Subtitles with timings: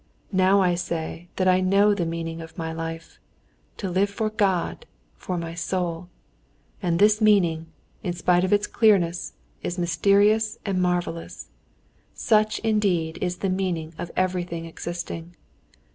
[0.33, 3.19] Now I say that I know the meaning of my life:
[3.77, 6.09] 'To live for God, for my soul.'
[6.81, 7.67] And this meaning,
[8.01, 11.49] in spite of its clearness, is mysterious and marvelous.
[12.15, 15.35] Such, indeed, is the meaning of everything existing.